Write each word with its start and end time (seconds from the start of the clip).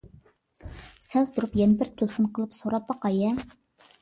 سەل 1.07 1.27
تۇرۇپ 1.35 1.53
يەنە 1.59 1.77
بىر 1.83 1.93
تېلېفون 2.01 2.31
قىلىپ 2.39 2.57
سوراپ 2.59 2.89
باقاي-ھە. 2.89 3.31